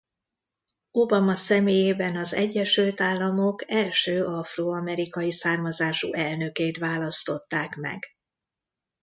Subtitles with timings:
[0.91, 8.05] Obama személyében az Egyesült Államok első afroamerikai származású elnökét választották meg.